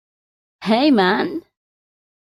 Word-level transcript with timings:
Hey, 0.63 0.89
man! 0.89 1.45